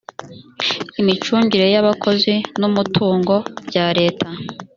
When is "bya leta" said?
3.67-4.27